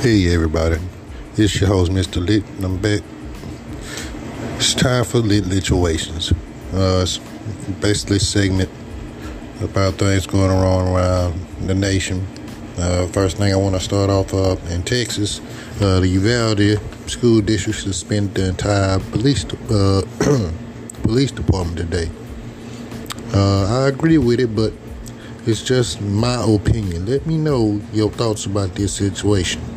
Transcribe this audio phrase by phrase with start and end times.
[0.00, 0.76] Hey everybody,
[1.38, 2.24] it's your host Mr.
[2.24, 3.00] Lit, and I'm back.
[4.56, 6.32] It's time for Lit Lituations.
[6.72, 7.16] Uh, it's
[7.80, 8.68] basically a segment
[9.62, 12.26] about things going on around the nation.
[12.76, 15.40] Uh, first thing I want to start off uh, in Texas,
[15.80, 16.78] uh, the Uvalde
[17.10, 20.02] School District suspended the entire police uh,
[21.04, 22.10] police department today.
[23.32, 24.74] Uh, I agree with it, but
[25.46, 27.06] it's just my opinion.
[27.06, 29.75] Let me know your thoughts about this situation.